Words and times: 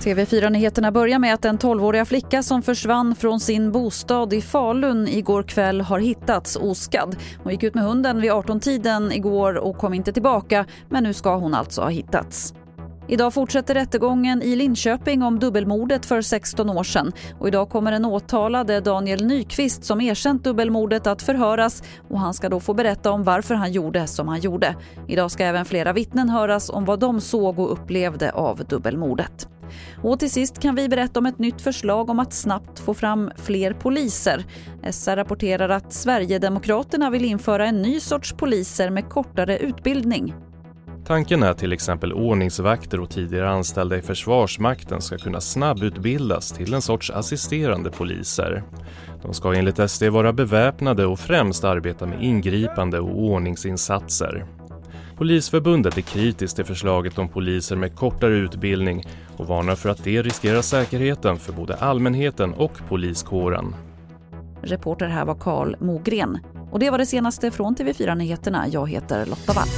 TV4-nyheterna 0.00 0.92
börjar 0.92 1.18
med 1.18 1.34
att 1.34 1.42
den 1.42 1.58
12-åriga 1.58 2.04
flicka 2.04 2.42
som 2.42 2.62
försvann 2.62 3.14
från 3.14 3.40
sin 3.40 3.72
bostad 3.72 4.32
i 4.32 4.40
Falun 4.40 5.08
igår 5.08 5.42
kväll 5.42 5.80
har 5.80 5.98
hittats 5.98 6.56
oskadd. 6.56 7.16
Hon 7.42 7.52
gick 7.52 7.62
ut 7.62 7.74
med 7.74 7.84
hunden 7.84 8.20
vid 8.20 8.30
18-tiden 8.30 9.12
igår 9.12 9.54
och 9.54 9.78
kom 9.78 9.94
inte 9.94 10.12
tillbaka 10.12 10.66
men 10.88 11.02
nu 11.02 11.12
ska 11.12 11.36
hon 11.36 11.54
alltså 11.54 11.82
ha 11.82 11.88
hittats. 11.88 12.54
Idag 13.08 13.34
fortsätter 13.34 13.74
rättegången 13.74 14.42
i 14.42 14.56
Linköping 14.56 15.22
om 15.22 15.38
dubbelmordet 15.38 16.06
för 16.06 16.22
16 16.22 16.70
år 16.70 16.84
sedan. 16.84 17.12
Och 17.38 17.48
idag 17.48 17.70
kommer 17.70 17.92
den 17.92 18.04
åtalade 18.04 18.80
Daniel 18.80 19.26
Nyqvist 19.26 19.84
som 19.84 20.00
erkänt 20.00 20.44
dubbelmordet 20.44 21.06
att 21.06 21.22
förhöras 21.22 21.82
och 22.10 22.20
han 22.20 22.34
ska 22.34 22.48
då 22.48 22.60
få 22.60 22.74
berätta 22.74 23.10
om 23.10 23.24
varför 23.24 23.54
han 23.54 23.72
gjorde 23.72 24.06
som 24.06 24.28
han 24.28 24.40
gjorde. 24.40 24.76
Idag 25.08 25.30
ska 25.30 25.44
även 25.44 25.64
flera 25.64 25.92
vittnen 25.92 26.28
höras 26.28 26.70
om 26.70 26.84
vad 26.84 27.00
de 27.00 27.20
såg 27.20 27.58
och 27.58 27.72
upplevde 27.72 28.32
av 28.32 28.64
dubbelmordet. 28.64 29.48
Och 30.02 30.18
till 30.18 30.30
sist 30.30 30.60
kan 30.60 30.74
vi 30.74 30.88
berätta 30.88 31.18
om 31.18 31.26
ett 31.26 31.38
nytt 31.38 31.62
förslag 31.62 32.10
om 32.10 32.18
att 32.18 32.32
snabbt 32.32 32.78
få 32.78 32.94
fram 32.94 33.30
fler 33.36 33.72
poliser. 33.72 34.44
SR 34.90 35.16
rapporterar 35.16 35.68
att 35.68 35.92
Sverigedemokraterna 35.92 37.10
vill 37.10 37.24
införa 37.24 37.66
en 37.66 37.82
ny 37.82 38.00
sorts 38.00 38.32
poliser 38.32 38.90
med 38.90 39.08
kortare 39.08 39.58
utbildning. 39.58 40.34
Tanken 41.06 41.42
är 41.42 41.54
till 41.54 41.72
exempel 41.72 42.12
ordningsvakter 42.12 43.00
och 43.00 43.10
tidigare 43.10 43.50
anställda 43.50 43.96
i 43.96 44.02
Försvarsmakten 44.02 45.00
ska 45.00 45.18
kunna 45.18 45.40
snabbutbildas 45.40 46.52
till 46.52 46.74
en 46.74 46.82
sorts 46.82 47.10
assisterande 47.10 47.90
poliser. 47.90 48.62
De 49.22 49.34
ska 49.34 49.54
enligt 49.54 49.90
SD 49.90 50.04
vara 50.04 50.32
beväpnade 50.32 51.06
och 51.06 51.20
främst 51.20 51.64
arbeta 51.64 52.06
med 52.06 52.22
ingripande 52.22 53.00
och 53.00 53.18
ordningsinsatser. 53.18 54.46
Polisförbundet 55.20 55.96
är 55.96 56.02
kritiskt 56.02 56.56
till 56.56 56.64
förslaget 56.64 57.18
om 57.18 57.28
poliser 57.28 57.76
med 57.76 57.96
kortare 57.96 58.34
utbildning 58.34 59.04
och 59.36 59.46
varnar 59.46 59.74
för 59.74 59.88
att 59.88 60.04
det 60.04 60.22
riskerar 60.22 60.62
säkerheten 60.62 61.36
för 61.36 61.52
både 61.52 61.74
allmänheten 61.74 62.54
och 62.54 62.72
poliskåren. 62.88 63.74
Reporter 64.62 65.06
här 65.06 65.24
var 65.24 65.34
Karl 65.34 65.76
Mogren. 65.80 66.38
Och 66.70 66.78
det 66.78 66.90
var 66.90 66.98
det 66.98 67.06
senaste 67.06 67.50
från 67.50 67.76
TV4 67.76 68.14
Nyheterna. 68.14 68.68
Jag 68.68 68.90
heter 68.90 69.26
Lotta 69.26 69.52
Wall. 69.52 69.68